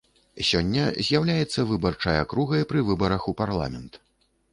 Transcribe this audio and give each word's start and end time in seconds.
Сёння 0.49 0.85
з'яўляецца 1.07 1.65
выбарчай 1.71 2.17
акругай 2.23 2.65
пры 2.71 2.79
выбарах 2.89 3.29
у 3.33 3.35
парламент. 3.43 4.01